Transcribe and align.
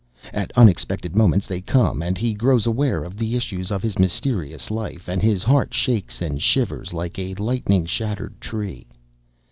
At 0.33 0.49
unexpected 0.57 1.15
moments 1.15 1.45
they 1.45 1.61
come, 1.61 2.01
and 2.01 2.17
he 2.17 2.33
grows 2.33 2.65
aware 2.65 3.03
of 3.03 3.17
the 3.17 3.35
issues 3.35 3.69
of 3.71 3.83
his 3.83 3.99
mysterious 3.99 4.71
life, 4.71 5.07
and 5.07 5.21
his 5.21 5.43
heart 5.43 5.75
shakes 5.75 6.23
and 6.23 6.41
shivers 6.41 6.91
like 6.91 7.19
a 7.19 7.35
lightning 7.35 7.85
shattered 7.85 8.41
tree. 8.41 8.87